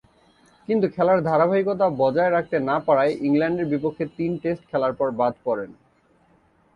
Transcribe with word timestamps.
কিন্তু 0.67 0.85
খেলার 0.87 1.19
ধারাবাহিকতা 1.23 1.87
বজায় 1.97 2.31
রাখতে 2.31 2.57
না 2.59 2.75
পারায় 2.79 3.13
ইংল্যান্ডের 3.21 3.71
বিপক্ষে 3.73 4.05
তিন 4.17 4.31
টেস্ট 4.37 4.63
খেলার 4.71 4.93
পর 4.93 5.07
বাদ 5.11 5.33
পড়েন। 5.43 5.71